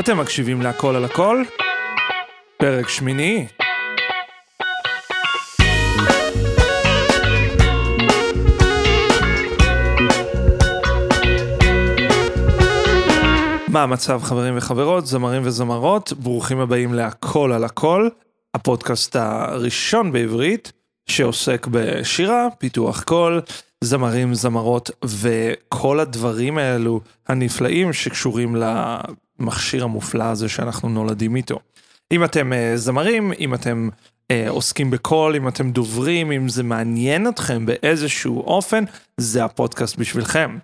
[0.00, 1.42] אתם מקשיבים להכל על הכל?
[2.56, 3.46] פרק שמיני.
[13.68, 18.08] מה המצב חברים וחברות, זמרים וזמרות, ברוכים הבאים להכל על הכל,
[18.54, 20.72] הפודקאסט הראשון בעברית
[21.06, 23.40] שעוסק בשירה, פיתוח קול,
[23.80, 28.56] זמרים, זמרות וכל הדברים האלו הנפלאים שקשורים
[29.40, 31.58] למכשיר המופלא הזה שאנחנו נולדים איתו.
[32.12, 33.88] אם אתם uh, זמרים, אם אתם
[34.22, 38.84] uh, עוסקים בקול, אם אתם דוברים, אם זה מעניין אתכם באיזשהו אופן,
[39.16, 40.58] זה הפודקאסט בשבילכם.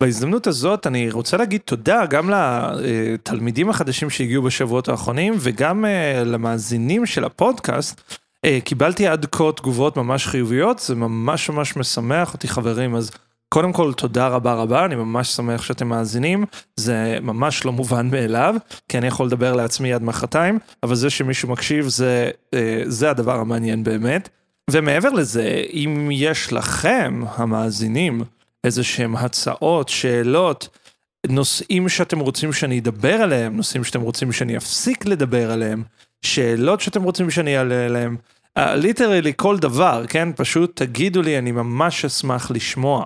[0.00, 7.06] בהזדמנות הזאת אני רוצה להגיד תודה גם לתלמידים החדשים שהגיעו בשבועות האחרונים וגם uh, למאזינים
[7.06, 8.00] של הפודקאסט.
[8.46, 13.10] Uh, קיבלתי עד כה תגובות ממש חיוביות, זה ממש ממש משמח אותי חברים, אז
[13.48, 16.44] קודם כל תודה רבה רבה, אני ממש שמח שאתם מאזינים,
[16.76, 18.54] זה ממש לא מובן מאליו,
[18.88, 23.38] כי אני יכול לדבר לעצמי עד מחרתיים, אבל זה שמישהו מקשיב זה, uh, זה הדבר
[23.40, 24.28] המעניין באמת.
[24.70, 28.24] ומעבר לזה, אם יש לכם, המאזינים,
[28.64, 30.68] איזה שהם הצעות, שאלות,
[31.28, 35.82] נושאים שאתם רוצים שאני אדבר עליהם, נושאים שאתם רוצים שאני אפסיק לדבר עליהם,
[36.22, 38.16] שאלות שאתם רוצים שאני אעלה עליהם,
[38.58, 40.28] ליטרלי uh, כל דבר, כן?
[40.36, 43.04] פשוט תגידו לי, אני ממש אשמח לשמוע.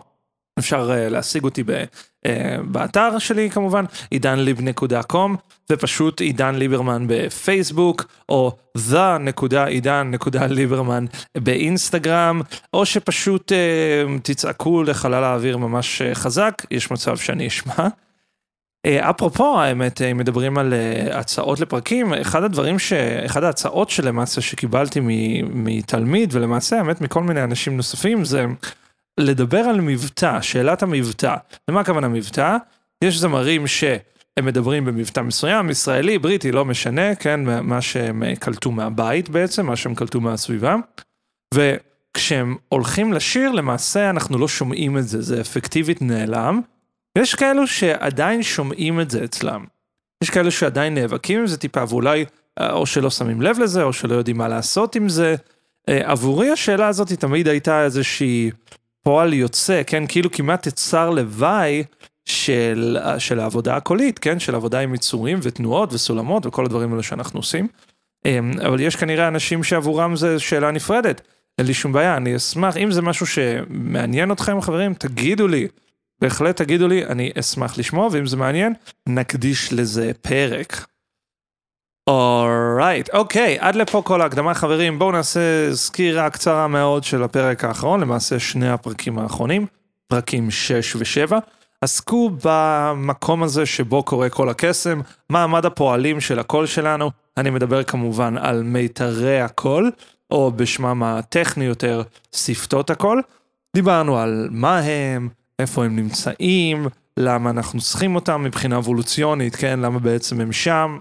[0.58, 2.28] אפשר uh, להשיג אותי ב, uh,
[2.64, 5.36] באתר שלי כמובן, עידנליב.com,
[5.70, 11.04] ופשוט עידן ליברמן בפייסבוק, או the.עידן.ליברמן
[11.38, 12.40] באינסטגרם,
[12.74, 13.54] או שפשוט uh,
[14.22, 17.88] תצעקו לחלל האוויר ממש uh, חזק, יש מצב שאני אשמע.
[18.86, 22.92] אפרופו האמת, אם מדברים על אה, הצעות לפרקים, אחד הדברים ש...
[23.26, 25.00] אחד ההצעות שלמעשה שקיבלתי
[25.50, 28.44] מתלמיד, ולמעשה האמת מכל מיני אנשים נוספים, זה
[29.20, 31.34] לדבר על מבטא, שאלת המבטא.
[31.68, 32.56] למה הכוונה מבטא?
[33.04, 33.98] יש זמרים שהם
[34.44, 39.94] מדברים במבטא מסוים, ישראלי, בריטי, לא משנה, כן, מה שהם קלטו מהבית בעצם, מה שהם
[39.94, 40.76] קלטו מהסביבה.
[41.54, 46.60] וכשהם הולכים לשיר, למעשה אנחנו לא שומעים את זה, זה אפקטיבית נעלם.
[47.18, 49.64] ויש כאלו שעדיין שומעים את זה אצלם.
[50.24, 52.24] יש כאלו שעדיין נאבקים עם זה טיפה, ואולי
[52.60, 55.34] אה, או שלא שמים לב לזה, או שלא יודעים מה לעשות עם זה.
[55.88, 58.50] אה, עבורי השאלה הזאת תמיד הייתה איזושהי
[59.02, 61.84] פועל יוצא, כן, כאילו כמעט תצר לוואי
[62.24, 67.38] של, של העבודה הקולית, כן, של עבודה עם יצורים ותנועות וסולמות וכל הדברים האלה שאנחנו
[67.38, 67.68] עושים.
[68.66, 71.20] אבל יש כנראה אנשים שעבורם זה שאלה נפרדת.
[71.58, 75.68] אין לי שום בעיה, אני אשמח, אם זה משהו שמעניין אתכם חברים, תגידו לי.
[76.20, 78.72] בהחלט תגידו לי, אני אשמח לשמוע, ואם זה מעניין,
[79.08, 80.86] נקדיש לזה פרק.
[82.06, 88.00] אורייט, אוקיי, עד לפה כל ההקדמה חברים, בואו נעשה סקירה קצרה מאוד של הפרק האחרון,
[88.00, 89.66] למעשה שני הפרקים האחרונים,
[90.08, 91.34] פרקים 6 ו-7,
[91.80, 95.00] עסקו במקום הזה שבו קורה כל הקסם,
[95.30, 99.90] מעמד הפועלים של הקול שלנו, אני מדבר כמובן על מיתרי הקול,
[100.30, 102.02] או בשמם הטכני יותר,
[102.34, 103.22] שפתות הקול.
[103.76, 105.28] דיברנו על מה הם,
[105.58, 106.86] איפה הם נמצאים,
[107.16, 109.80] למה אנחנו צריכים אותם מבחינה אבולוציונית, כן?
[109.80, 110.98] למה בעצם הם שם,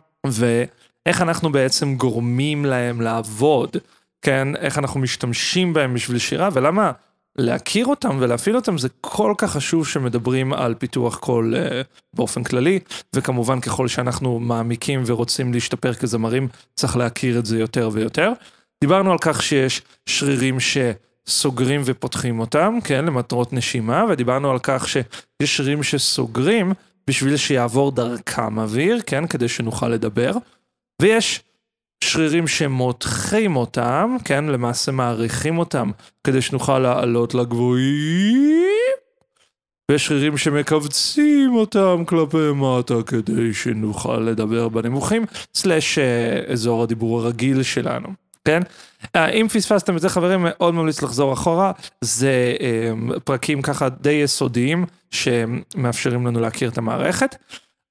[1.06, 3.78] ואיך אנחנו בעצם גורמים להם לעבוד,
[4.22, 4.56] כן?
[4.56, 6.92] איך אנחנו משתמשים בהם בשביל שירה, ולמה
[7.38, 12.80] להכיר אותם ולהפעיל אותם זה כל כך חשוב שמדברים על פיתוח קול uh, באופן כללי,
[13.16, 18.32] וכמובן ככל שאנחנו מעמיקים ורוצים להשתפר כזמרים, צריך להכיר את זה יותר ויותר.
[18.82, 20.78] דיברנו על כך שיש שרירים ש...
[21.30, 26.74] סוגרים ופותחים אותם, כן, למטרות נשימה, ודיברנו על כך שיש שרירים שסוגרים
[27.08, 30.32] בשביל שיעבור דרכם אוויר, כן, כדי שנוכל לדבר,
[31.02, 31.44] ויש
[32.04, 35.92] שרירים שמותחים אותם, כן, למעשה מעריכים אותם,
[36.24, 38.70] כדי שנוכל לעלות לגבוהים,
[39.92, 47.64] ויש שרירים שמכווצים אותם כלפי מטה כדי שנוכל לדבר בנמוכים, סלאש אה, אזור הדיבור הרגיל
[47.64, 48.10] שלנו.
[48.46, 48.62] כן?
[49.16, 51.72] אה, אם פספסתם את זה חברים מאוד ממליץ לחזור אחורה
[52.02, 52.92] זה אה,
[53.24, 57.36] פרקים ככה די יסודיים שמאפשרים לנו להכיר את המערכת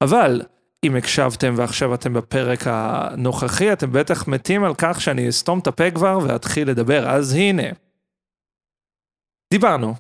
[0.03, 0.43] אבל
[0.85, 5.91] אם הקשבתם ועכשיו אתם בפרק הנוכחי אתם בטח מתים על כך שאני אסתום את הפה
[5.91, 7.63] כבר ואתחיל לדבר אז הנה.
[9.53, 9.95] דיברנו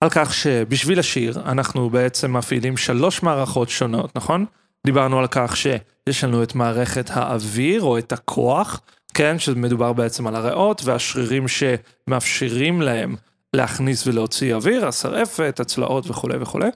[0.00, 4.46] על כך שבשביל השיר אנחנו בעצם מפעילים שלוש מערכות שונות נכון?
[4.86, 8.80] דיברנו על כך שיש לנו את מערכת האוויר או את הכוח
[9.14, 13.16] כן, שמדובר בעצם על הריאות והשרירים שמאפשרים להם
[13.56, 16.68] להכניס ולהוציא אוויר, השרעפת, הצלעות וכולי וכולי.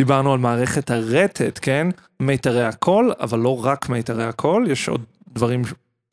[0.00, 1.86] דיברנו על מערכת הרטט, כן?
[2.20, 5.62] מיתרי הקול, אבל לא רק מיתרי הקול, יש עוד דברים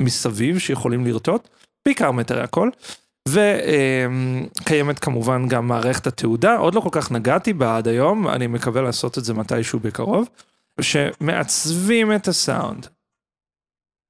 [0.01, 1.48] מסביב שיכולים לרטוט,
[1.86, 2.72] בעיקר מיתרי הקול.
[3.30, 8.81] וקיימת כמובן גם מערכת התעודה, עוד לא כל כך נגעתי בה עד היום, אני מקווה
[8.81, 10.30] לעשות את זה מתישהו בקרוב.
[10.81, 12.88] שמעצבים את הסאונד.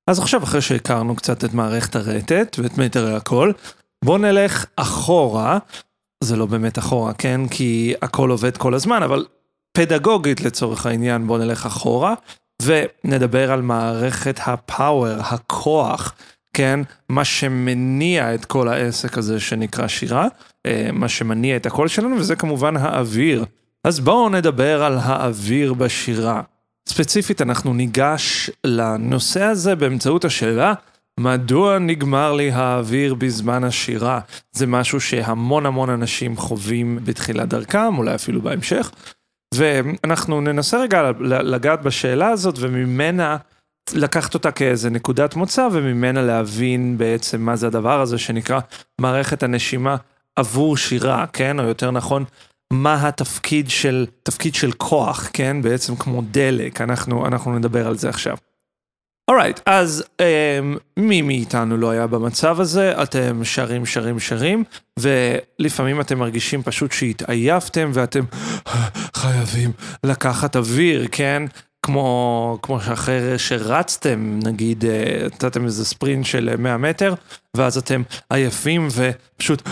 [0.10, 3.54] אז עכשיו, אחרי שהכרנו קצת את מערכת הרטט ואת מיתרי הקול,
[4.06, 5.60] בואו נלך אחורה.
[6.24, 7.42] זה לא באמת אחורה, כן?
[7.48, 9.26] כי הכל עובד כל הזמן, אבל
[9.78, 12.14] פדגוגית לצורך העניין, בואו נלך אחורה,
[12.62, 16.14] ונדבר על מערכת הפאוור, הכוח,
[16.54, 16.80] כן?
[17.10, 20.28] מה שמניע את כל העסק הזה שנקרא שירה,
[20.66, 23.46] אה, מה שמניע את הקול שלנו, וזה כמובן האוויר.
[23.84, 26.42] אז בואו נדבר על האוויר בשירה.
[26.90, 30.74] ספציפית אנחנו ניגש לנושא הזה באמצעות השאלה,
[31.20, 34.20] מדוע נגמר לי האוויר בזמן השירה?
[34.52, 38.92] זה משהו שהמון המון אנשים חווים בתחילת דרכם, אולי אפילו בהמשך.
[39.58, 43.38] ואנחנו ננסה רגע לגעת בשאלה הזאת וממנה
[43.94, 48.60] לקחת אותה כאיזה נקודת מוצא וממנה להבין בעצם מה זה הדבר הזה שנקרא
[49.02, 49.96] מערכת הנשימה
[50.36, 51.60] עבור שירה, כן?
[51.60, 52.24] או יותר נכון,
[52.74, 55.62] מה התפקיד של, תפקיד של כוח, כן?
[55.62, 58.38] בעצם כמו דלק, אנחנו, אנחנו נדבר על זה עכשיו.
[59.32, 63.04] אורייט, right, אז um, מי מאיתנו לא היה במצב הזה?
[63.04, 64.64] אתם שרים, שרים, שרים,
[65.00, 68.24] ולפעמים אתם מרגישים פשוט שהתעייפתם ואתם
[69.14, 69.72] חייבים
[70.04, 71.44] לקחת אוויר, כן?
[71.82, 74.86] כמו, כמו שאחרי שרצתם, נגיד,
[75.34, 77.14] נתתם איזה ספרינט של 100 מטר,
[77.54, 79.70] ואז אתם עייפים ופשוט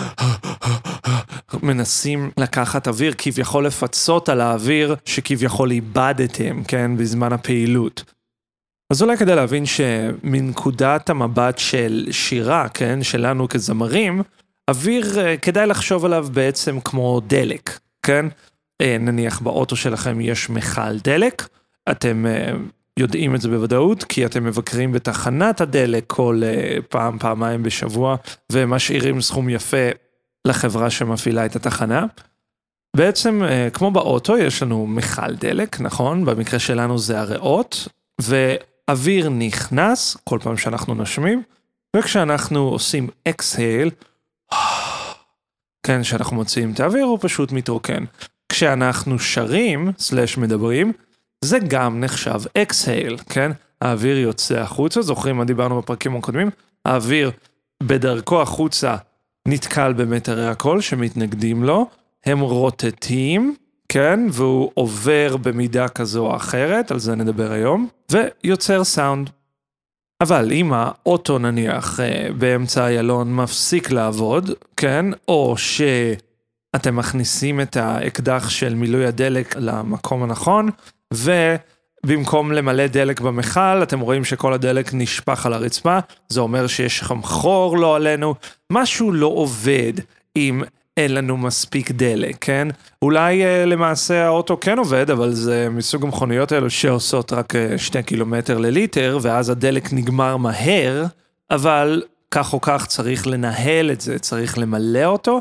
[1.62, 8.15] מנסים לקחת אוויר, כביכול לפצות על האוויר שכביכול איבדתם, כן, בזמן הפעילות.
[8.90, 14.22] אז אולי כדי להבין שמנקודת המבט של שירה, כן, שלנו כזמרים,
[14.70, 18.26] אוויר, אה, כדאי לחשוב עליו בעצם כמו דלק, כן?
[18.82, 21.48] אה, נניח באוטו שלכם יש מכל דלק,
[21.90, 22.52] אתם אה,
[22.98, 26.42] יודעים את זה בוודאות, כי אתם מבקרים בתחנת הדלק כל
[26.88, 28.16] פעם, פעמיים בשבוע,
[28.52, 29.88] ומשאירים סכום יפה
[30.46, 32.06] לחברה שמפעילה את התחנה.
[32.96, 33.42] בעצם,
[33.72, 36.24] כמו באוטו, יש לנו מכל דלק, נכון?
[36.24, 37.88] במקרה שלנו זה הריאות,
[38.90, 41.42] אוויר נכנס כל פעם שאנחנו נושמים,
[41.96, 43.90] וכשאנחנו עושים exhale,
[45.82, 48.04] כן, כשאנחנו מוציאים את האוויר הוא פשוט מתרוקן.
[48.48, 50.92] כשאנחנו שרים, סלש מדברים,
[51.44, 53.52] זה גם נחשב exhale, כן?
[53.80, 56.50] האוויר יוצא החוצה, זוכרים מה דיברנו בפרקים הקודמים?
[56.84, 57.30] האוויר
[57.82, 58.96] בדרכו החוצה
[59.48, 61.86] נתקל במטרי הקול שמתנגדים לו,
[62.24, 63.56] הם רוטטים,
[63.88, 69.30] כן, והוא עובר במידה כזו או אחרת, על זה נדבר היום, ויוצר סאונד.
[70.22, 78.48] אבל אם האוטו נניח אה, באמצע איילון מפסיק לעבוד, כן, או שאתם מכניסים את האקדח
[78.48, 80.70] של מילוי הדלק למקום הנכון,
[81.14, 85.98] ובמקום למלא דלק במכל, אתם רואים שכל הדלק נשפך על הרצפה,
[86.28, 88.34] זה אומר שיש לכם חור לא עלינו,
[88.72, 89.92] משהו לא עובד
[90.34, 90.62] עם
[90.96, 92.68] אין לנו מספיק דלק, כן?
[93.02, 98.02] אולי uh, למעשה האוטו כן עובד, אבל זה מסוג המכוניות האלו שעושות רק uh, שני
[98.02, 101.04] קילומטר לליטר, ואז הדלק נגמר מהר,
[101.50, 105.40] אבל כך או כך צריך לנהל את זה, צריך למלא אותו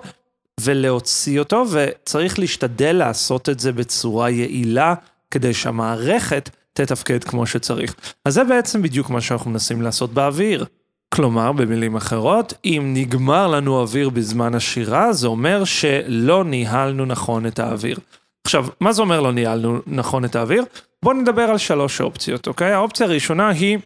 [0.62, 4.94] ולהוציא אותו, וצריך להשתדל לעשות את זה בצורה יעילה,
[5.32, 7.96] כדי שהמערכת תתפקד כמו שצריך.
[8.26, 10.66] אז זה בעצם בדיוק מה שאנחנו מנסים לעשות באוויר.
[11.14, 17.60] כלומר, במילים אחרות, אם נגמר לנו אוויר בזמן השירה, זה אומר שלא ניהלנו נכון את
[17.60, 17.98] האוויר.
[18.46, 20.64] עכשיו, מה זה אומר לא ניהלנו נכון את האוויר?
[21.04, 22.72] בואו נדבר על שלוש אופציות, אוקיי?
[22.72, 23.78] האופציה הראשונה היא,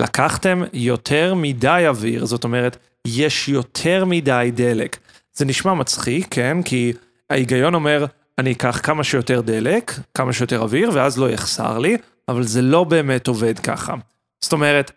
[0.00, 4.96] לקחתם יותר מדי אוויר, זאת אומרת, יש יותר מדי דלק.
[5.34, 6.62] זה נשמע מצחיק, כן?
[6.64, 6.92] כי
[7.30, 8.06] ההיגיון אומר,
[8.38, 11.96] אני אקח כמה שיותר דלק, כמה שיותר אוויר, ואז לא יחסר לי,
[12.28, 13.94] אבל זה לא באמת עובד ככה.
[14.40, 14.90] זאת אומרת,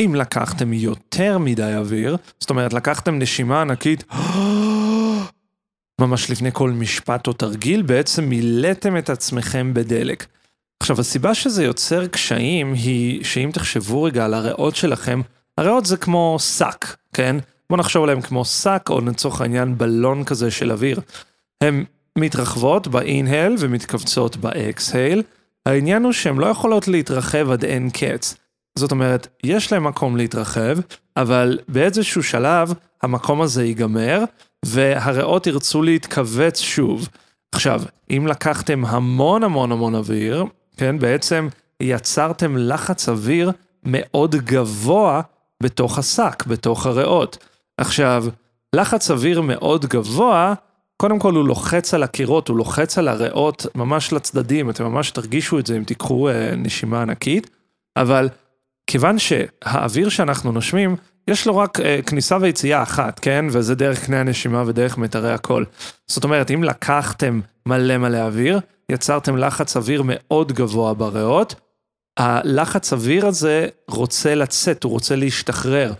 [0.00, 4.04] אם לקחתם יותר מדי אוויר, זאת אומרת לקחתם נשימה ענקית,
[6.00, 10.26] ממש לפני כל משפט או תרגיל, בעצם מילאתם את עצמכם בדלק.
[10.82, 15.20] עכשיו, הסיבה שזה יוצר קשיים היא שאם תחשבו רגע על הריאות שלכם,
[15.58, 17.36] הריאות זה כמו שק, כן?
[17.70, 21.00] בואו נחשוב עליהם כמו שק, או לצורך העניין בלון כזה של אוויר.
[21.60, 21.84] הן
[22.18, 25.22] מתרחבות באינהל ומתכווצות באקסהייל.
[25.66, 28.36] העניין הוא שהן לא יכולות להתרחב עד אין קץ.
[28.78, 30.76] זאת אומרת, יש להם מקום להתרחב,
[31.16, 34.24] אבל באיזשהו שלב המקום הזה ייגמר,
[34.64, 37.08] והריאות ירצו להתכווץ שוב.
[37.54, 40.44] עכשיו, אם לקחתם המון המון המון אוויר,
[40.76, 41.48] כן, בעצם
[41.82, 43.50] יצרתם לחץ אוויר
[43.84, 45.20] מאוד גבוה
[45.62, 47.38] בתוך השק, בתוך הריאות.
[47.78, 48.24] עכשיו,
[48.74, 50.54] לחץ אוויר מאוד גבוה,
[50.96, 55.58] קודם כל הוא לוחץ על הקירות, הוא לוחץ על הריאות ממש לצדדים, אתם ממש תרגישו
[55.58, 57.50] את זה אם תיקחו אה, נשימה ענקית,
[57.96, 58.28] אבל
[58.88, 60.96] כיוון שהאוויר שאנחנו נושמים,
[61.28, 63.44] יש לו רק אה, כניסה ויציאה אחת, כן?
[63.50, 65.64] וזה דרך קנה הנשימה ודרך מיתרי הקול.
[66.06, 68.60] זאת אומרת, אם לקחתם מלא מלא אוויר,
[68.92, 71.54] יצרתם לחץ אוויר מאוד גבוה בריאות,
[72.18, 75.92] הלחץ אוויר הזה רוצה לצאת, הוא רוצה להשתחרר.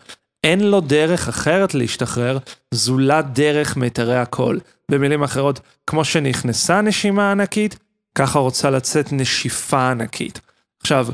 [0.44, 2.38] אין לו דרך אחרת להשתחרר,
[2.74, 4.60] זולת דרך מיתרי הקול.
[4.90, 7.78] במילים אחרות, כמו שנכנסה נשימה ענקית,
[8.14, 10.40] ככה רוצה לצאת נשיפה ענקית.
[10.80, 11.06] עכשיו,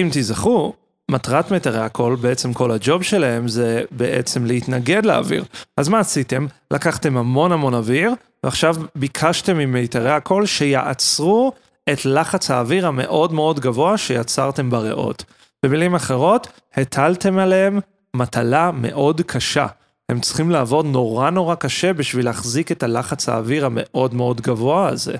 [0.00, 0.74] אם תזכרו,
[1.14, 5.44] מטרת מיתרי הקול, בעצם כל הג'וב שלהם זה בעצם להתנגד לאוויר.
[5.76, 6.46] אז מה עשיתם?
[6.70, 8.12] לקחתם המון המון אוויר,
[8.44, 11.52] ועכשיו ביקשתם ממיתרי הקול שיעצרו
[11.92, 15.24] את לחץ האוויר המאוד מאוד גבוה שיצרתם בריאות.
[15.64, 17.80] במילים אחרות, הטלתם עליהם
[18.16, 19.66] מטלה מאוד קשה.
[20.08, 25.16] הם צריכים לעבוד נורא נורא קשה בשביל להחזיק את הלחץ האוויר המאוד מאוד גבוה הזה.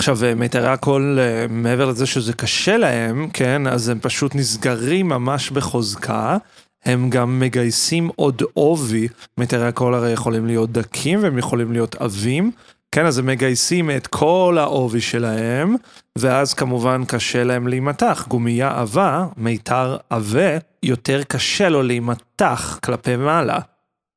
[0.00, 5.50] עכשיו, מיתרי הקול, אה, מעבר לזה שזה קשה להם, כן, אז הם פשוט נסגרים ממש
[5.50, 6.36] בחוזקה.
[6.84, 12.50] הם גם מגייסים עוד עובי, מיתרי הקול הרי יכולים להיות דקים והם יכולים להיות עבים.
[12.92, 15.76] כן, אז הם מגייסים את כל העובי שלהם,
[16.18, 18.26] ואז כמובן קשה להם להימתח.
[18.28, 23.58] גומייה עבה, מיתר עבה, יותר קשה לו להימתח כלפי מעלה.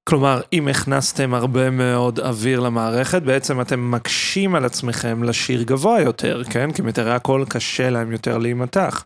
[0.09, 6.43] כלומר, אם הכנסתם הרבה מאוד אוויר למערכת, בעצם אתם מקשים על עצמכם לשיר גבוה יותר,
[6.49, 6.71] כן?
[6.71, 9.03] כי מיתרי הקול קשה להם יותר להימתח.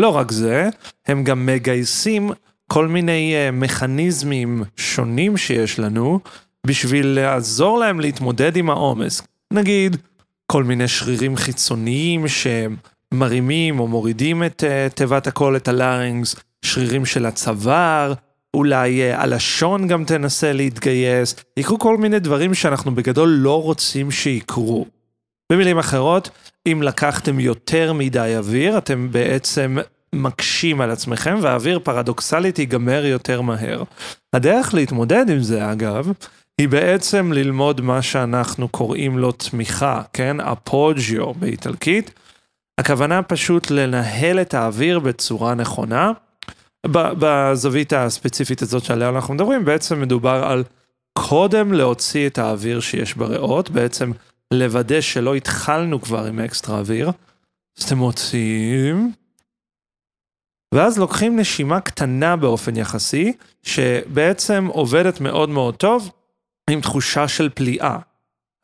[0.00, 0.68] לא רק זה,
[1.06, 2.30] הם גם מגייסים
[2.68, 6.20] כל מיני uh, מכניזמים שונים שיש לנו,
[6.66, 9.22] בשביל לעזור להם להתמודד עם העומס.
[9.52, 9.96] נגיד,
[10.46, 17.26] כל מיני שרירים חיצוניים שמרימים או מורידים את uh, תיבת הקול, את הלארינגס, שרירים של
[17.26, 18.12] הצוואר,
[18.54, 24.86] אולי uh, הלשון גם תנסה להתגייס, יקרו כל מיני דברים שאנחנו בגדול לא רוצים שיקרו.
[25.52, 26.30] במילים אחרות,
[26.66, 29.76] אם לקחתם יותר מדי אוויר, אתם בעצם
[30.12, 33.82] מקשים על עצמכם, והאוויר פרדוקסלית ייגמר יותר מהר.
[34.32, 36.12] הדרך להתמודד עם זה, אגב,
[36.58, 40.40] היא בעצם ללמוד מה שאנחנו קוראים לו תמיכה, כן?
[40.40, 42.10] אפוג'יו באיטלקית.
[42.78, 46.12] הכוונה פשוט לנהל את האוויר בצורה נכונה.
[46.86, 50.64] בזווית הספציפית הזאת שעליה אנחנו מדברים, בעצם מדובר על
[51.18, 54.12] קודם להוציא את האוויר שיש בריאות, בעצם
[54.54, 57.10] לוודא שלא התחלנו כבר עם אקסטרה אוויר.
[57.78, 59.12] אז אתם מוציאים,
[60.74, 63.32] ואז לוקחים נשימה קטנה באופן יחסי,
[63.62, 66.10] שבעצם עובדת מאוד מאוד טוב,
[66.70, 67.98] עם תחושה של פליאה.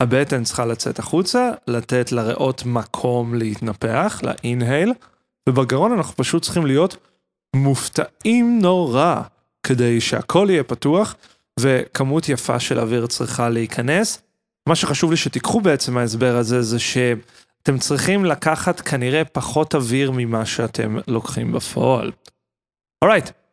[0.01, 4.93] הבטן צריכה לצאת החוצה, לתת לריאות מקום להתנפח, לאינהייל,
[5.49, 6.97] ובגרון אנחנו פשוט צריכים להיות
[7.55, 9.21] מופתעים נורא
[9.63, 11.15] כדי שהכל יהיה פתוח
[11.61, 14.23] וכמות יפה של אוויר צריכה להיכנס.
[14.69, 20.47] מה שחשוב לי שתיקחו בעצם מההסבר הזה זה שאתם צריכים לקחת כנראה פחות אוויר ממה
[20.47, 22.13] שאתם לוקחים בפועל.
[23.05, 23.44] אורייט, right.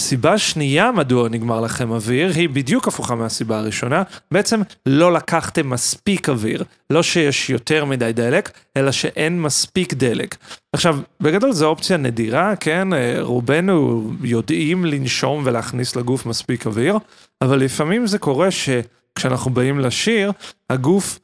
[0.00, 4.02] סיבה שנייה מדוע נגמר לכם אוויר היא בדיוק הפוכה מהסיבה הראשונה.
[4.30, 6.64] בעצם לא לקחתם מספיק אוויר.
[6.90, 10.36] לא שיש יותר מדי דלק, אלא שאין מספיק דלק.
[10.72, 12.88] עכשיו, בגדול זו אופציה נדירה, כן?
[13.20, 16.98] רובנו יודעים לנשום ולהכניס לגוף מספיק אוויר,
[17.42, 20.32] אבל לפעמים זה קורה שכשאנחנו באים לשיר,
[20.70, 21.18] הגוף...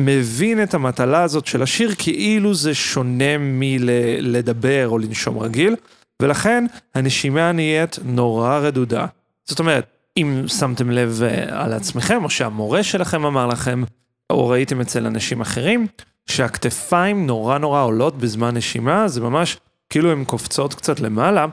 [0.00, 5.76] מבין את המטלה הזאת של השיר כאילו זה שונה מלדבר או לנשום רגיל,
[6.22, 6.64] ולכן
[6.94, 9.06] הנשימה נהיית נורא רדודה.
[9.44, 9.86] זאת אומרת,
[10.16, 13.84] אם שמתם לב uh, על עצמכם, או שהמורה שלכם אמר לכם,
[14.30, 15.86] או ראיתם אצל אנשים אחרים,
[16.26, 19.56] שהכתפיים נורא נורא עולות בזמן נשימה, זה ממש
[19.90, 21.46] כאילו הן קופצות קצת למעלה.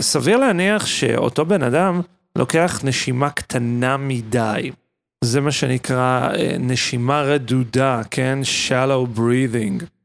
[0.00, 2.00] סביר להניח שאותו בן אדם
[2.36, 4.70] לוקח נשימה קטנה מדי.
[5.24, 8.38] זה מה שנקרא uh, נשימה רדודה, כן?
[8.68, 9.95] shallow breathing.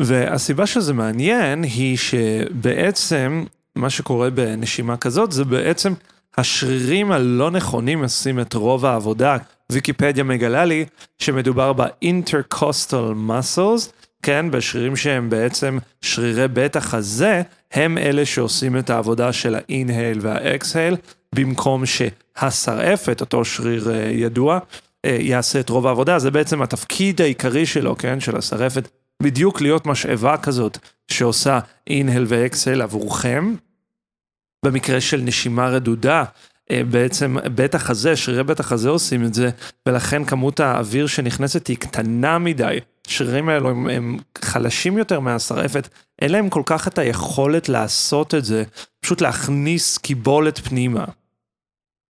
[0.00, 3.44] והסיבה שזה מעניין היא שבעצם
[3.76, 5.92] מה שקורה בנשימה כזאת זה בעצם
[6.36, 9.36] השרירים הלא נכונים עושים את רוב העבודה.
[9.72, 10.84] ויקיפדיה מגלה לי
[11.18, 13.90] שמדובר ב-intercostal muscles,
[14.22, 20.96] כן, בשרירים שהם בעצם שרירי בית החזה, הם אלה שעושים את העבודה של ה-inhale וה-exhale,
[21.34, 24.58] במקום שהשרעפת, אותו שריר אה, ידוע,
[25.04, 26.18] אה, יעשה את רוב העבודה.
[26.18, 28.88] זה בעצם התפקיד העיקרי שלו, כן, של השרעפת,
[29.22, 30.78] בדיוק להיות משאבה כזאת
[31.08, 33.54] שעושה אינהל ואקסל עבורכם.
[34.64, 36.24] במקרה של נשימה רדודה,
[36.70, 39.50] אה, בעצם בית החזה, שרירי בית החזה עושים את זה,
[39.86, 42.78] ולכן כמות האוויר שנכנסת היא קטנה מדי.
[43.06, 45.88] השרירים האלו הם, הם חלשים יותר מהשרעפת,
[46.22, 48.64] אין להם כל כך את היכולת לעשות את זה,
[49.00, 51.04] פשוט להכניס קיבולת פנימה.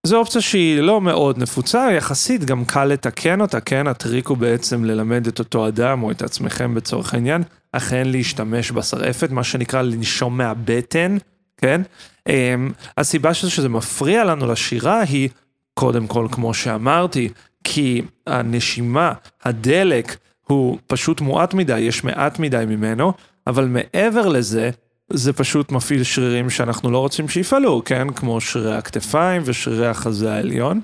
[0.05, 3.87] זו אופציה שהיא לא מאוד נפוצה, יחסית גם קל לתקן אותה, כן?
[3.87, 9.31] הטריק הוא בעצם ללמד את אותו אדם או את עצמכם בצורך העניין, אכן להשתמש בשרעפת,
[9.31, 11.17] מה שנקרא לנשום מהבטן,
[11.57, 11.81] כן?
[12.29, 15.29] אמ, הסיבה שזה מפריע לנו לשירה היא,
[15.73, 17.29] קודם כל, כמו שאמרתי,
[17.63, 23.13] כי הנשימה, הדלק, הוא פשוט מועט מדי, יש מעט מדי ממנו,
[23.47, 24.69] אבל מעבר לזה,
[25.09, 28.09] זה פשוט מפעיל שרירים שאנחנו לא רוצים שיפעלו, כן?
[28.09, 30.81] כמו שרירי הכתפיים ושרירי החזה העליון.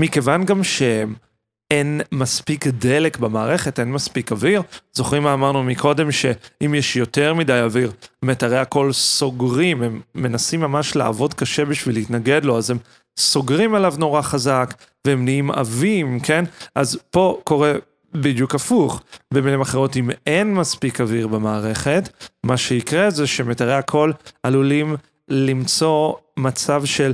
[0.00, 4.62] מכיוון גם שאין מספיק דלק במערכת, אין מספיק אוויר.
[4.92, 7.92] זוכרים מה אמרנו מקודם, שאם יש יותר מדי אוויר,
[8.22, 12.78] מיתרי הקול סוגרים, הם מנסים ממש לעבוד קשה בשביל להתנגד לו, אז הם
[13.18, 14.74] סוגרים עליו נורא חזק,
[15.06, 16.44] והם נהיים עבים, כן?
[16.74, 17.72] אז פה קורה
[18.14, 19.02] בדיוק הפוך.
[19.34, 22.08] במילים אחרות, אם אין מספיק אוויר במערכת,
[22.44, 24.12] מה שיקרה זה שמיתרי הקול
[24.42, 24.96] עלולים
[25.28, 27.12] למצוא מצב של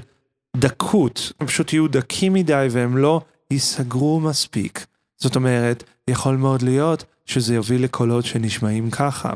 [0.57, 1.33] דקות.
[1.41, 4.87] הם פשוט יהיו דקים מדי והם לא ייסגרו מספיק.
[5.19, 9.33] זאת אומרת, יכול מאוד להיות שזה יוביל לקולות שנשמעים ככה.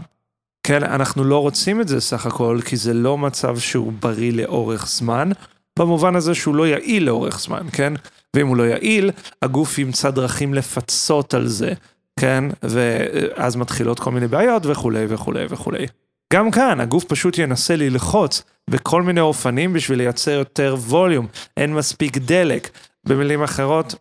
[0.62, 4.86] כן, אנחנו לא רוצים את זה סך הכל, כי זה לא מצב שהוא בריא לאורך
[4.86, 5.30] זמן,
[5.78, 7.92] במובן הזה שהוא לא יעיל לאורך זמן, כן?
[8.36, 9.10] ואם הוא לא יעיל,
[9.42, 11.72] הגוף ימצא דרכים לפצות על זה,
[12.20, 12.44] כן?
[12.62, 15.86] ואז מתחילות כל מיני בעיות וכולי וכולי וכולי.
[16.32, 22.18] גם כאן, הגוף פשוט ינסה ללחוץ בכל מיני אופנים בשביל לייצר יותר ווליום, אין מספיק
[22.18, 22.70] דלק.
[23.04, 23.94] במילים אחרות,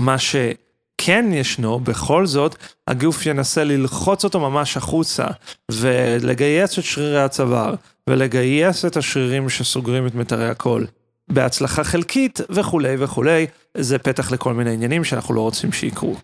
[0.00, 2.56] מה שכן ישנו, בכל זאת,
[2.88, 5.26] הגוף ינסה ללחוץ אותו ממש החוצה,
[5.70, 7.74] ולגייס את שרירי הצוואר,
[8.10, 10.86] ולגייס את השרירים שסוגרים את מיתרי הקול.
[11.32, 16.16] בהצלחה חלקית וכולי וכולי, זה פתח לכל מיני עניינים שאנחנו לא רוצים שיקרו.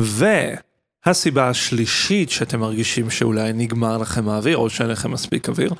[0.00, 5.74] והסיבה השלישית שאתם מרגישים שאולי נגמר לכם האוויר או שאין לכם מספיק אוויר,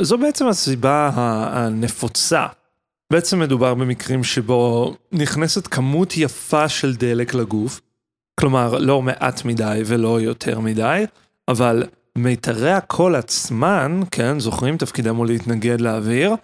[0.00, 2.46] זו בעצם הסיבה הנפוצה.
[3.12, 7.80] בעצם מדובר במקרים שבו נכנסת כמות יפה של דלק לגוף,
[8.40, 11.04] כלומר לא מעט מדי ולא יותר מדי,
[11.48, 11.84] אבל
[12.18, 16.34] מיתרי הקול עצמן, כן, זוכרים תפקידם הוא להתנגד לאוויר?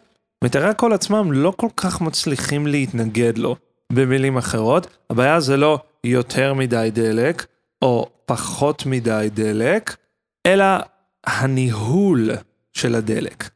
[0.45, 3.57] מיתרי הקול עצמם לא כל כך מצליחים להתנגד לו.
[3.93, 7.47] במילים אחרות, הבעיה זה לא יותר מדי דלק,
[7.83, 9.97] או פחות מדי דלק,
[10.47, 10.65] אלא
[11.27, 12.31] הניהול
[12.73, 13.51] של הדלק.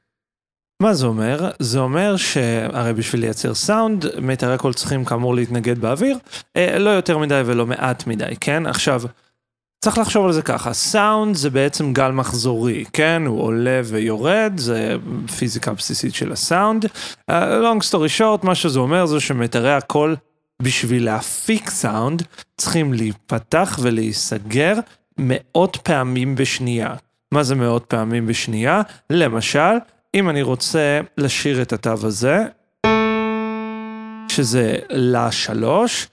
[0.82, 1.50] מה זה אומר?
[1.58, 6.18] זה אומר שהרי בשביל לייצר סאונד, מיתרי קול צריכים כאמור להתנגד באוויר,
[6.56, 8.66] אה, לא יותר מדי ולא מעט מדי, כן?
[8.66, 9.02] עכשיו,
[9.82, 13.22] צריך לחשוב על זה ככה, סאונד זה בעצם גל מחזורי, כן?
[13.26, 14.96] הוא עולה ויורד, זה
[15.38, 16.84] פיזיקה בסיסית של הסאונד.
[16.84, 20.16] Uh, long story short, מה שזה אומר זה שמיתרי הקול
[20.62, 22.22] בשביל להפיק סאונד
[22.56, 24.74] צריכים להיפתח ולהיסגר
[25.18, 26.94] מאות פעמים בשנייה.
[27.32, 28.82] מה זה מאות פעמים בשנייה?
[29.10, 29.78] למשל,
[30.14, 32.44] אם אני רוצה לשיר את התו הזה,
[34.28, 36.08] שזה לה שלוש,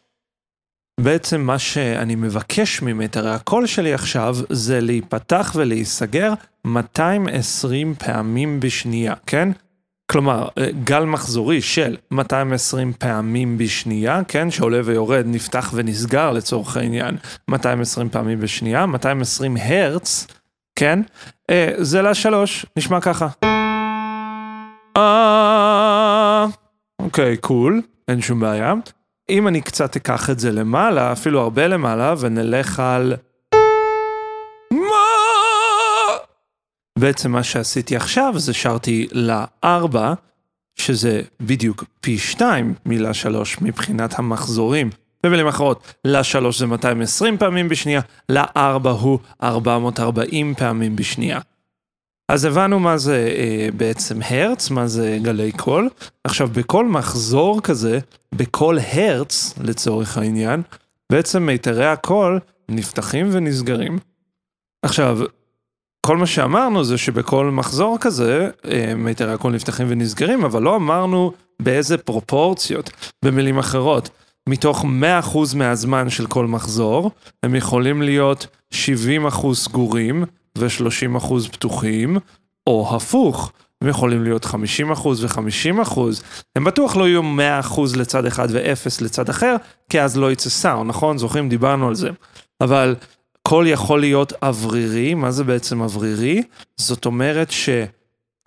[1.04, 6.34] בעצם מה שאני מבקש ממטרי הקול שלי עכשיו זה להיפתח ולהיסגר
[6.66, 9.50] 220 פעמים בשנייה, כן?
[10.12, 10.48] כלומר,
[10.84, 14.52] גל מחזורי של 220 פעמים בשנייה, כן?
[14.52, 20.28] שעולה ויורד, נפתח ונסגר לצורך העניין 220 פעמים בשנייה, 220 הרץ,
[20.76, 21.02] כן?
[21.50, 23.28] אה, זה לשלוש, נשמע ככה.
[24.98, 26.46] אה...
[27.02, 28.74] אוקיי, קול, אין שום בעיה.
[29.30, 33.13] אם אני קצת אקח את זה למעלה, אפילו הרבה למעלה, ונלך על...
[34.72, 35.06] מה?
[37.00, 40.13] בעצם מה שעשיתי עכשיו זה שרתי לארבע,
[40.76, 44.89] שזה בדיוק פי שתיים מילה שלוש מבחינת המחזורים.
[45.24, 51.39] במילים אחרות, לשלוש זה 220 פעמים בשנייה, לארבע הוא 440 פעמים בשנייה.
[52.30, 55.89] אז הבנו מה זה אה, בעצם הרץ, מה זה גלי קול.
[56.24, 58.00] עכשיו, בכל מחזור כזה,
[58.36, 60.62] בכל הרץ, לצורך העניין,
[61.12, 62.39] בעצם מיתרי הקול
[62.70, 64.00] נפתחים ונסגרים.
[64.84, 65.20] עכשיו,
[66.06, 71.32] כל מה שאמרנו זה שבכל מחזור כזה, אה, מיתרי הקול נפתחים ונסגרים, אבל לא אמרנו
[71.62, 72.89] באיזה פרופורציות.
[73.26, 74.10] במילים אחרות,
[74.50, 77.12] מתוך 100% מהזמן של כל מחזור,
[77.44, 80.26] הם יכולים להיות 70% סגורים,
[80.58, 82.18] ו-30% פתוחים,
[82.68, 84.56] או הפוך, הם יכולים להיות 50%
[85.06, 86.00] ו-50%,
[86.56, 87.22] הם בטוח לא יהיו
[87.62, 89.56] 100% לצד אחד ו-0 לצד אחר,
[89.90, 91.18] כי אז לא יצא סאונד, נכון?
[91.18, 91.50] זוכרים?
[91.50, 92.10] דיברנו על זה.
[92.62, 92.96] אבל
[93.42, 96.44] קול יכול להיות אוורירי, מה זה בעצם אוורירי?
[96.78, 97.52] זאת אומרת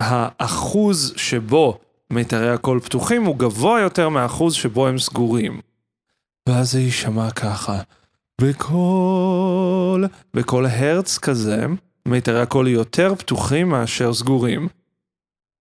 [0.01, 5.61] שהאחוז שבו מיתרי הקול פתוחים הוא גבוה יותר מהאחוז שבו הם סגורים.
[6.49, 7.81] ואז זה יישמע ככה.
[8.41, 11.65] בכל, בכל הרץ כזה,
[12.07, 14.67] מיתרי הקול יותר פתוחים מאשר סגורים.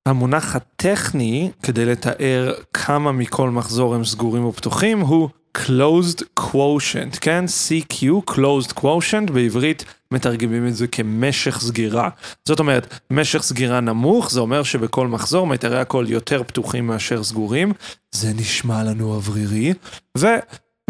[0.08, 5.28] המונח הטכני כדי לתאר כמה מכל מחזור הם סגורים או פתוחים הוא
[5.58, 7.44] closed quotient, כן?
[7.44, 12.08] CQ, closed quotient, בעברית מתרגמים את זה כמשך סגירה.
[12.44, 17.72] זאת אומרת, משך סגירה נמוך, זה אומר שבכל מחזור מיתרי הקול יותר פתוחים מאשר סגורים.
[18.12, 19.74] זה נשמע לנו אוורירי.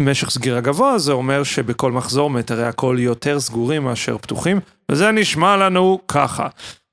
[0.01, 4.59] משך סגירה גבוה זה אומר שבכל מחזור מיתרי הקול יותר סגורים מאשר פתוחים,
[4.91, 6.47] וזה נשמע לנו ככה.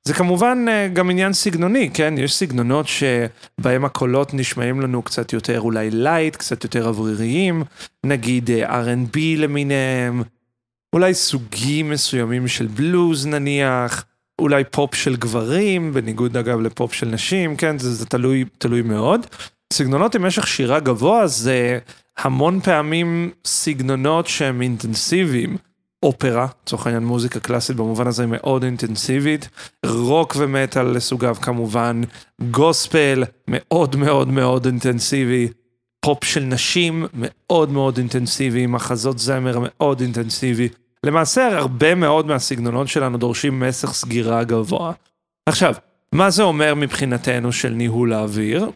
[0.04, 2.14] זה כמובן אה, גם עניין סגנוני, כן?
[2.18, 7.62] יש סגנונות שבהם הקולות נשמעים לנו קצת יותר אולי light, קצת יותר אווריריים,
[8.06, 10.22] נגיד אה, R&B למיניהם,
[10.92, 14.04] אולי סוגים מסוימים של בלוז נניח,
[14.40, 17.78] אולי פופ של גברים, בניגוד אגב לפופ של נשים, כן?
[17.78, 19.26] זה, זה תלוי, תלוי מאוד.
[19.72, 21.78] סגנונות עם משך שירה גבוה זה
[22.22, 25.56] המון פעמים סגנונות שהם אינטנסיביים.
[26.02, 29.48] אופרה, לצורך העניין מוזיקה קלאסית במובן הזה מאוד אינטנסיבית,
[29.86, 32.00] רוק ומטאל לסוגיו כמובן,
[32.50, 35.48] גוספל מאוד מאוד מאוד אינטנסיבי,
[36.00, 40.68] פופ של נשים מאוד מאוד אינטנסיבי, מחזות זמר מאוד אינטנסיבי.
[41.04, 44.92] למעשה הרבה מאוד מהסגנונות שלנו דורשים מסך סגירה גבוה.
[45.46, 45.74] עכשיו,
[46.12, 48.70] מה זה אומר מבחינתנו של ניהול האוויר?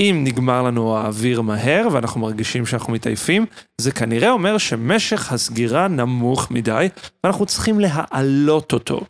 [0.00, 3.46] אם נגמר לנו האוויר מהר ואנחנו מרגישים שאנחנו מתעייפים,
[3.80, 6.88] זה כנראה אומר שמשך הסגירה נמוך מדי,
[7.24, 9.00] ואנחנו צריכים להעלות אותו.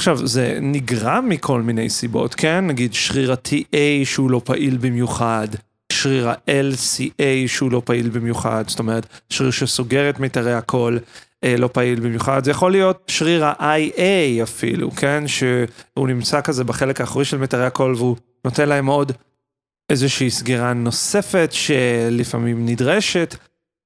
[0.00, 2.66] עכשיו, זה נגרם מכל מיני סיבות, כן?
[2.66, 5.48] נגיד שריר ה-TA שהוא לא פעיל במיוחד,
[5.92, 10.98] שריר ה-LCA שהוא לא פעיל במיוחד, זאת אומרת, שריר שסוגר את מיתרי הקול,
[11.44, 15.24] אה, לא פעיל במיוחד, זה יכול להיות שריר ה-IA אפילו, כן?
[15.26, 19.12] שהוא נמצא כזה בחלק האחורי של מיתרי הקול והוא נותן להם עוד
[19.90, 23.36] איזושהי סגירה נוספת שלפעמים נדרשת.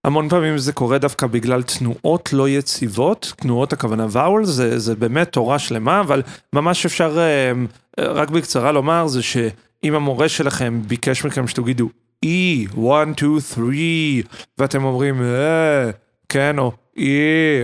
[0.05, 5.33] המון פעמים זה קורה דווקא בגלל תנועות לא יציבות, תנועות הכוונה ואול, זה, זה באמת
[5.33, 7.53] תורה שלמה, אבל ממש אפשר אה,
[8.05, 11.89] רק בקצרה לומר זה שאם המורה שלכם ביקש מכם שתגידו
[12.25, 12.29] E,
[12.69, 13.77] 1, 2, 3,
[14.59, 15.91] ואתם אומרים אה,
[16.29, 17.01] כן, או E,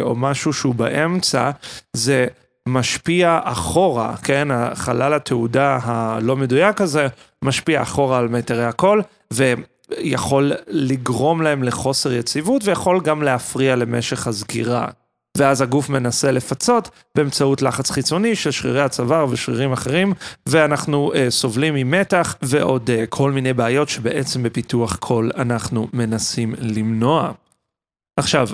[0.00, 1.50] או משהו שהוא באמצע,
[1.92, 2.26] זה
[2.68, 7.06] משפיע אחורה, כן, החלל התעודה הלא מדויק הזה
[7.44, 14.88] משפיע אחורה על מטרי הקול, ויכול לגרום להם לחוסר יציבות, ויכול גם להפריע למשך הסגירה.
[15.38, 20.12] ואז הגוף מנסה לפצות באמצעות לחץ חיצוני של שרירי הצוואר ושרירים אחרים,
[20.46, 27.32] ואנחנו uh, סובלים ממתח ועוד uh, כל מיני בעיות שבעצם בפיתוח קול אנחנו מנסים למנוע.
[28.16, 28.48] עכשיו,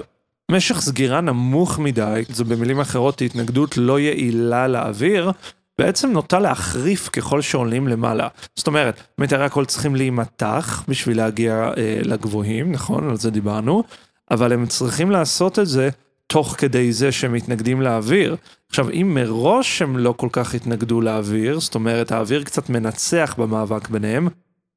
[0.50, 5.30] משך סגירה נמוך מדי, זו במילים אחרות התנגדות לא יעילה לאוויר,
[5.78, 8.28] בעצם נוטה להחריף ככל שעולים למעלה.
[8.56, 13.10] זאת אומרת, מיתרי הקול צריכים להימתח בשביל להגיע אה, לגבוהים, נכון?
[13.10, 13.82] על זה דיברנו,
[14.30, 15.88] אבל הם צריכים לעשות את זה
[16.26, 18.36] תוך כדי זה שהם מתנגדים לאוויר.
[18.68, 23.88] עכשיו, אם מראש הם לא כל כך התנגדו לאוויר, זאת אומרת, האוויר קצת מנצח במאבק
[23.88, 24.28] ביניהם,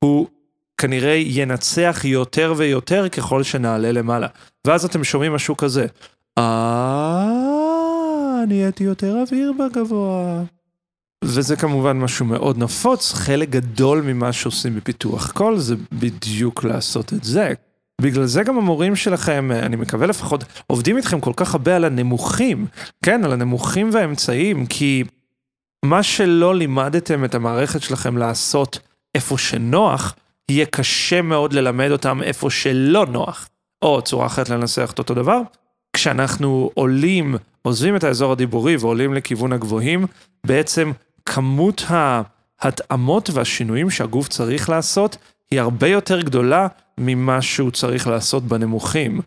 [0.03, 0.27] הוא
[0.77, 4.27] כנראה ינצח יותר ויותר ככל שנעלה למעלה.
[4.67, 5.86] ואז אתם שומעים משהו כזה,
[6.38, 7.34] אה.
[11.35, 17.23] וזה כמובן משהו מאוד נפוץ, חלק גדול ממה שעושים בפיתוח קול זה בדיוק לעשות את
[17.23, 17.53] זה.
[18.01, 22.65] בגלל זה גם המורים שלכם, אני מקווה לפחות, עובדים איתכם כל כך הרבה על הנמוכים,
[23.05, 25.03] כן, על הנמוכים והאמצעים, כי
[25.85, 28.79] מה שלא לימדתם את המערכת שלכם לעשות
[29.15, 30.15] איפה שנוח,
[30.51, 33.49] יהיה קשה מאוד ללמד אותם איפה שלא נוח.
[33.81, 35.41] או צורה אחרת לנסח את אותו דבר,
[35.93, 40.05] כשאנחנו עולים, עוזבים את האזור הדיבורי ועולים לכיוון הגבוהים,
[40.45, 40.91] בעצם
[41.25, 41.83] כמות
[42.62, 45.17] ההתאמות והשינויים שהגוף צריך לעשות
[45.51, 49.21] היא הרבה יותר גדולה ממה שהוא צריך לעשות בנמוכים.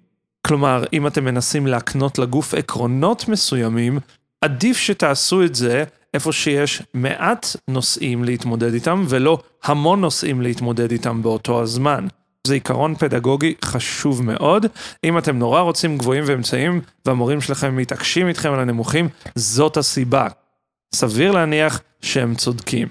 [0.47, 3.99] כלומר, אם אתם מנסים להקנות לגוף עקרונות מסוימים,
[4.41, 11.23] עדיף שתעשו את זה איפה שיש מעט נושאים להתמודד איתם ולא המון נושאים להתמודד איתם
[11.23, 12.07] באותו הזמן.
[12.47, 14.67] זה עיקרון פדגוגי חשוב מאוד.
[15.05, 20.29] אם אתם נורא רוצים גבוהים ואמצעים והמורים שלכם מתעקשים איתכם על הנמוכים, זאת הסיבה.
[20.95, 22.89] סביר להניח שהם צודקים.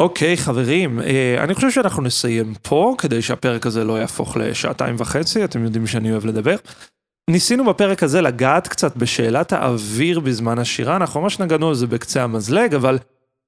[0.00, 5.44] אוקיי, חברים, אה, אני חושב שאנחנו נסיים פה, כדי שהפרק הזה לא יהפוך לשעתיים וחצי,
[5.44, 6.56] אתם יודעים שאני אוהב לדבר.
[7.30, 12.24] ניסינו בפרק הזה לגעת קצת בשאלת האוויר בזמן השירה, אנחנו ממש נגענו על זה בקצה
[12.24, 12.98] המזלג, אבל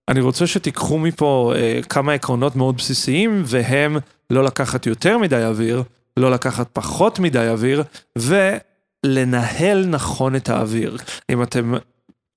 [0.09, 3.97] אני רוצה שתיקחו מפה אה, כמה עקרונות מאוד בסיסיים, והם
[4.31, 5.83] לא לקחת יותר מדי אוויר,
[6.17, 7.83] לא לקחת פחות מדי אוויר,
[8.19, 10.97] ולנהל נכון את האוויר.
[11.31, 11.75] אם אתם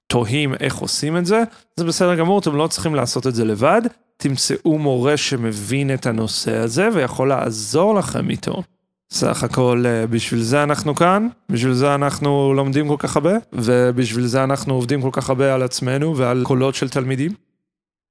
[0.09, 1.43] תוהים איך עושים את זה,
[1.75, 3.81] זה בסדר גמור, אתם לא צריכים לעשות את זה לבד,
[4.17, 8.63] תמצאו מורה שמבין את הנושא הזה ויכול לעזור לכם איתו.
[9.11, 14.25] סך הכל אה, בשביל זה אנחנו כאן, בשביל זה אנחנו לומדים כל כך הרבה, ובשביל
[14.25, 17.31] זה אנחנו עובדים כל כך הרבה על עצמנו ועל קולות של תלמידים.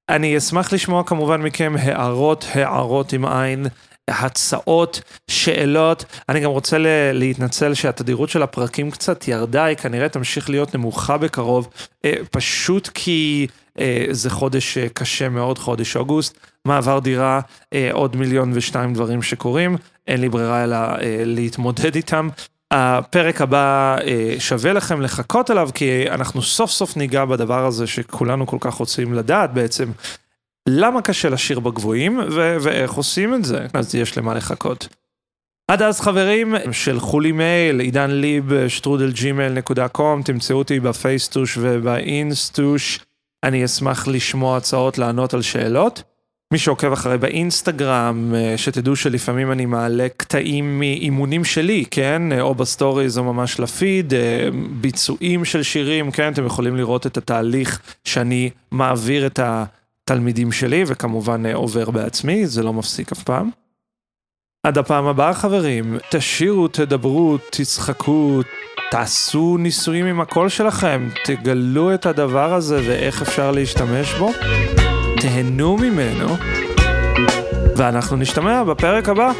[0.08, 3.66] אני אשמח לשמוע כמובן מכם הערות, הערות עם עין,
[4.08, 6.04] הצעות, שאלות.
[6.28, 6.76] אני גם רוצה
[7.12, 11.68] להתנצל שהתדירות של הפרקים קצת ירדה, היא כנראה תמשיך להיות נמוכה בקרוב,
[12.04, 13.46] אה, פשוט כי
[13.78, 17.40] אה, זה חודש קשה מאוד, חודש אוגוסט, מעבר דירה,
[17.92, 19.76] עוד מיליון ושתיים דברים שקורים.
[20.08, 22.28] אין לי ברירה אלא אה, להתמודד איתם.
[22.70, 28.46] הפרק הבא אה, שווה לכם לחכות אליו, כי אנחנו סוף סוף ניגע בדבר הזה שכולנו
[28.46, 29.90] כל כך רוצים לדעת בעצם.
[30.70, 34.88] למה קשה לשיר בגבוהים ו- ואיך עושים את זה, אז יש למה לחכות.
[35.70, 41.58] עד אז חברים, שלחו לי מייל, עידן ליב, שטרודל ג'ימל נקודה קום, תמצאו אותי בפייסטוש
[41.60, 43.00] ובאינסטוש,
[43.44, 46.02] אני אשמח לשמוע הצעות לענות על שאלות.
[46.52, 52.40] מי שעוקב אחרי באינסטגרם, שתדעו שלפעמים אני מעלה קטעים מאימונים שלי, כן?
[52.40, 54.12] או בסטוריז או ממש לפיד,
[54.80, 56.32] ביצועים של שירים, כן?
[56.32, 59.40] אתם יכולים לראות את התהליך שאני מעביר את
[60.10, 63.50] התלמידים שלי, וכמובן עובר בעצמי, זה לא מפסיק אף פעם.
[64.66, 68.40] עד הפעם הבאה חברים, תשירו, תדברו, תצחקו,
[68.90, 74.30] תעשו ניסויים עם הקול שלכם, תגלו את הדבר הזה ואיך אפשר להשתמש בו,
[75.20, 76.36] תהנו ממנו,
[77.76, 79.32] ואנחנו נשתמע בפרק הבא.